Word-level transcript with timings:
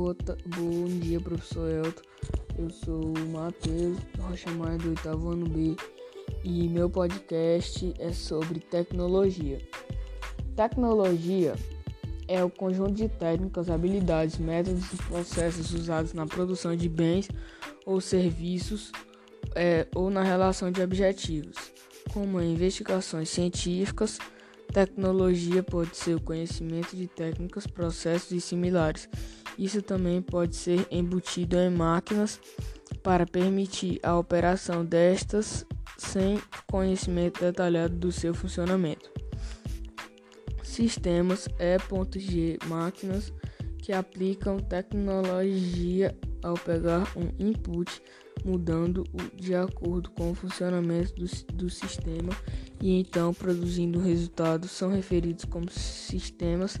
Boa, 0.00 0.16
bom 0.46 0.86
dia, 0.98 1.20
professor 1.20 1.70
Elton. 1.70 2.02
Eu 2.58 2.70
sou 2.70 3.12
o 3.12 3.28
Matheus 3.28 3.98
Rocha 4.18 4.50
Maia 4.52 4.78
do 4.78 4.88
oitavo 4.88 5.32
ano 5.32 5.46
B 5.46 5.76
e 6.42 6.66
meu 6.70 6.88
podcast 6.88 7.92
é 7.98 8.10
sobre 8.10 8.60
tecnologia. 8.60 9.60
Tecnologia 10.56 11.54
é 12.26 12.42
o 12.42 12.48
conjunto 12.48 12.92
de 12.92 13.10
técnicas, 13.10 13.68
habilidades, 13.68 14.38
métodos 14.38 14.90
e 14.90 14.96
processos 15.02 15.74
usados 15.74 16.14
na 16.14 16.24
produção 16.24 16.74
de 16.74 16.88
bens 16.88 17.28
ou 17.84 18.00
serviços 18.00 18.92
é, 19.54 19.86
ou 19.94 20.08
na 20.08 20.22
relação 20.22 20.70
de 20.70 20.80
objetivos, 20.80 21.56
como 22.10 22.40
investigações 22.40 23.28
científicas 23.28 24.18
Tecnologia 24.72 25.64
pode 25.64 25.96
ser 25.96 26.14
o 26.14 26.20
conhecimento 26.20 26.94
de 26.94 27.08
técnicas, 27.08 27.66
processos 27.66 28.30
e 28.30 28.40
similares. 28.40 29.08
Isso 29.58 29.82
também 29.82 30.22
pode 30.22 30.56
ser 30.56 30.86
embutido 30.90 31.56
em 31.56 31.70
máquinas 31.70 32.40
para 33.02 33.26
permitir 33.26 34.00
a 34.02 34.16
operação 34.16 34.84
destas 34.84 35.66
sem 35.96 36.40
conhecimento 36.66 37.40
detalhado 37.40 37.94
do 37.94 38.10
seu 38.10 38.34
funcionamento. 38.34 39.10
Sistemas 40.62 41.48
E.G 41.58 42.58
máquinas 42.66 43.32
que 43.78 43.92
aplicam 43.92 44.58
tecnologia 44.58 46.16
ao 46.42 46.54
pegar 46.54 47.12
um 47.16 47.28
input 47.38 48.02
mudando-o 48.44 49.36
de 49.36 49.54
acordo 49.54 50.10
com 50.10 50.30
o 50.30 50.34
funcionamento 50.34 51.14
do, 51.14 51.26
do 51.54 51.70
sistema 51.70 52.32
e 52.80 52.98
então 52.98 53.34
produzindo 53.34 53.98
resultados 53.98 54.70
são 54.70 54.90
referidos 54.90 55.44
como 55.44 55.70
sistemas 55.70 56.78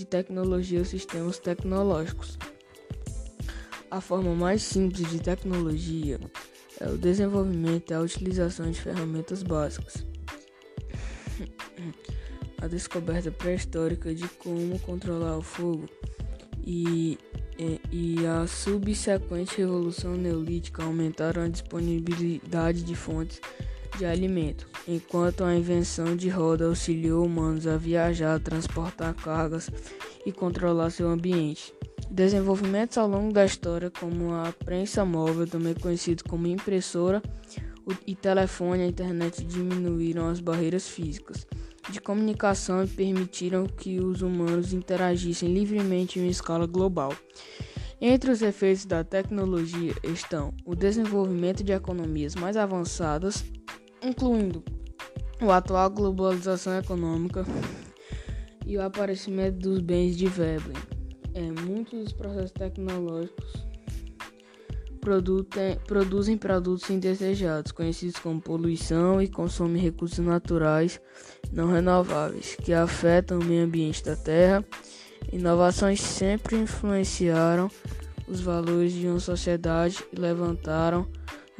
de 0.00 0.06
tecnologia 0.06 0.78
ou 0.78 0.84
sistemas 0.84 1.38
tecnológicos. 1.38 2.38
A 3.90 4.00
forma 4.00 4.34
mais 4.34 4.62
simples 4.62 5.10
de 5.10 5.20
tecnologia 5.20 6.18
é 6.80 6.88
o 6.88 6.96
desenvolvimento 6.96 7.90
e 7.90 7.94
a 7.94 8.00
utilização 8.00 8.70
de 8.70 8.80
ferramentas 8.80 9.42
básicas. 9.42 10.06
A 12.62 12.66
descoberta 12.66 13.30
pré-histórica 13.30 14.14
de 14.14 14.26
como 14.28 14.78
controlar 14.80 15.36
o 15.36 15.42
fogo 15.42 15.86
e 16.66 17.18
e 17.92 18.26
a 18.26 18.46
subsequente 18.46 19.58
revolução 19.58 20.16
neolítica 20.16 20.82
aumentaram 20.82 21.42
a 21.42 21.48
disponibilidade 21.48 22.82
de 22.82 22.94
fontes 22.94 23.38
de 23.98 24.04
alimento, 24.04 24.66
enquanto 24.86 25.44
a 25.44 25.54
invenção 25.54 26.16
de 26.16 26.28
roda 26.28 26.66
auxiliou 26.66 27.24
humanos 27.24 27.66
a 27.66 27.76
viajar, 27.76 28.40
transportar 28.40 29.14
cargas 29.14 29.70
e 30.24 30.32
controlar 30.32 30.90
seu 30.90 31.08
ambiente. 31.08 31.74
Desenvolvimentos 32.10 32.98
ao 32.98 33.08
longo 33.08 33.32
da 33.32 33.44
história, 33.44 33.90
como 33.90 34.32
a 34.34 34.52
prensa 34.52 35.04
móvel, 35.04 35.46
também 35.46 35.74
conhecido 35.74 36.24
como 36.24 36.46
impressora, 36.46 37.22
e 38.06 38.14
telefone 38.14 38.82
e 38.82 38.84
a 38.84 38.88
internet 38.88 39.44
diminuíram 39.44 40.28
as 40.28 40.40
barreiras 40.40 40.88
físicas 40.88 41.46
de 41.90 42.00
comunicação 42.00 42.84
e 42.84 42.86
permitiram 42.86 43.66
que 43.66 43.98
os 43.98 44.22
humanos 44.22 44.72
interagissem 44.72 45.52
livremente 45.52 46.18
em 46.18 46.28
escala 46.28 46.66
global. 46.66 47.12
Entre 48.00 48.30
os 48.30 48.42
efeitos 48.42 48.86
da 48.86 49.04
tecnologia 49.04 49.94
estão 50.02 50.54
o 50.64 50.74
desenvolvimento 50.74 51.62
de 51.62 51.72
economias 51.72 52.34
mais 52.34 52.56
avançadas, 52.56 53.44
incluindo 54.02 54.62
a 55.40 55.56
atual 55.56 55.90
globalização 55.90 56.78
econômica 56.78 57.44
e 58.66 58.76
o 58.76 58.82
aparecimento 58.82 59.58
dos 59.58 59.80
bens 59.80 60.16
de 60.16 60.26
Veblen. 60.26 60.76
É, 61.34 61.40
muitos 61.40 62.04
dos 62.04 62.12
processos 62.12 62.50
tecnológicos 62.50 63.70
produzem 65.86 66.36
produtos 66.36 66.90
indesejados, 66.90 67.72
conhecidos 67.72 68.18
como 68.20 68.40
poluição, 68.40 69.20
e 69.20 69.28
consomem 69.28 69.82
recursos 69.82 70.18
naturais 70.18 71.00
não 71.52 71.72
renováveis, 71.72 72.54
que 72.56 72.72
afetam 72.72 73.38
o 73.38 73.44
meio 73.44 73.64
ambiente 73.64 74.04
da 74.04 74.14
Terra. 74.14 74.64
Inovações 75.32 76.00
sempre 76.00 76.56
influenciaram 76.56 77.70
os 78.28 78.40
valores 78.40 78.92
de 78.92 79.06
uma 79.06 79.20
sociedade 79.20 80.04
e 80.12 80.20
levantaram 80.20 81.08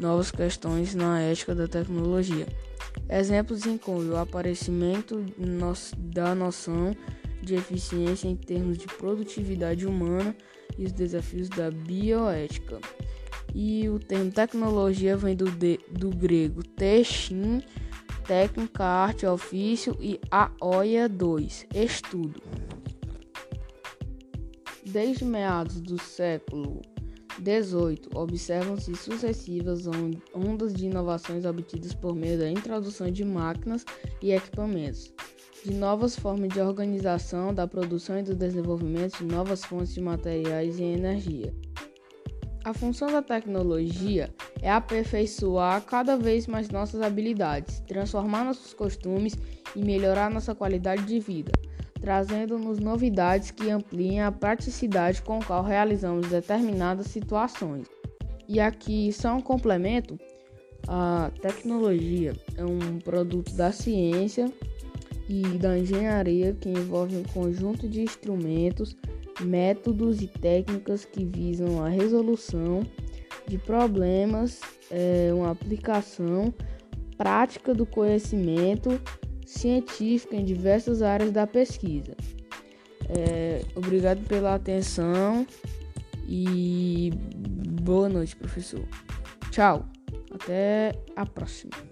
novas 0.01 0.31
questões 0.31 0.95
na 0.95 1.21
ética 1.21 1.55
da 1.55 1.69
tecnologia. 1.69 2.47
Exemplos 3.09 3.67
incluem 3.67 4.11
o 4.11 4.17
aparecimento 4.17 5.25
da 5.99 6.35
noção 6.35 6.97
de 7.43 7.55
eficiência 7.55 8.29
em 8.29 8.37
termos 8.37 8.79
de 8.79 8.87
produtividade 8.87 9.87
humana 9.87 10.35
e 10.79 10.85
os 10.85 10.93
desafios 10.93 11.49
da 11.49 11.71
bioética. 11.71 12.81
E 13.55 13.89
o 13.89 13.99
termo 13.99 14.31
tecnologia 14.31 15.17
vem 15.17 15.37
do, 15.37 15.51
de, 15.51 15.81
do 15.91 16.11
grego 16.11 16.63
techin, 16.63 17.63
técnica, 18.27 18.85
arte, 18.85 19.27
ofício 19.27 19.97
e 20.01 20.21
aoia 20.31 21.09
2, 21.09 21.67
estudo. 21.75 22.41
Desde 24.87 25.25
meados 25.25 25.81
do 25.81 26.01
século 26.01 26.81
18, 27.41 28.11
observam-se 28.15 28.95
sucessivas 28.95 29.87
ondas 30.35 30.75
de 30.75 30.87
inovações 30.87 31.45
obtidas 31.45 31.95
por 31.95 32.15
meio 32.15 32.39
da 32.39 32.51
introdução 32.51 33.11
de 33.11 33.25
máquinas 33.25 33.85
e 34.21 34.33
equipamentos, 34.33 35.13
de 35.65 35.73
novas 35.73 36.17
formas 36.17 36.53
de 36.53 36.61
organização 36.61 37.55
da 37.55 37.67
produção 37.67 38.19
e 38.19 38.23
do 38.23 38.35
desenvolvimento 38.35 39.19
de 39.19 39.25
novas 39.25 39.65
fontes 39.65 39.95
de 39.95 40.01
materiais 40.01 40.79
e 40.79 40.85
energia. 40.85 41.55
A 42.63 42.75
função 42.75 43.11
da 43.11 43.23
tecnologia 43.23 44.29
é 44.61 44.71
aperfeiçoar 44.71 45.83
cada 45.83 46.19
vez 46.19 46.47
mais 46.47 46.69
nossas 46.69 47.01
habilidades, 47.01 47.81
transformar 47.81 48.45
nossos 48.45 48.75
costumes 48.75 49.35
e 49.75 49.85
melhorar 49.85 50.31
nossa 50.31 50.55
qualidade 50.55 51.05
de 51.05 51.19
vida, 51.21 51.53
trazendo-nos 52.01 52.79
novidades 52.79 53.51
que 53.51 53.71
ampliem 53.71 54.21
a 54.21 54.33
praticidade 54.33 55.23
com 55.23 55.39
a 55.39 55.45
qual 55.45 55.63
realizamos 55.63 56.29
determinadas 56.29 57.07
situações. 57.07 57.87
E 58.49 58.59
aqui 58.59 59.13
só 59.13 59.35
um 59.35 59.41
complemento: 59.41 60.19
a 60.89 61.31
tecnologia 61.41 62.35
é 62.57 62.65
um 62.65 62.99
produto 62.99 63.55
da 63.55 63.71
ciência 63.71 64.53
e 65.29 65.43
da 65.59 65.79
engenharia 65.79 66.57
que 66.61 66.69
envolve 66.69 67.17
um 67.17 67.23
conjunto 67.23 67.89
de 67.89 68.03
instrumentos 68.03 68.97
métodos 69.41 70.21
e 70.21 70.27
técnicas 70.27 71.05
que 71.05 71.25
visam 71.25 71.83
a 71.85 71.89
resolução 71.89 72.83
de 73.47 73.59
problemas, 73.59 74.61
é, 74.91 75.31
uma 75.33 75.51
aplicação 75.51 76.53
prática 77.17 77.75
do 77.75 77.85
conhecimento 77.85 79.01
científico 79.51 80.35
em 80.35 80.45
diversas 80.45 81.03
áreas 81.03 81.33
da 81.33 81.47
pesquisa. 81.47 82.17
É, 83.09 83.63
obrigado 83.75 84.25
pela 84.27 84.55
atenção 84.55 85.45
e 86.29 87.11
boa 87.83 88.09
noite, 88.09 88.37
professor. 88.37 88.87
Tchau, 89.51 89.85
até 90.33 90.93
a 91.17 91.27
próxima. 91.27 91.90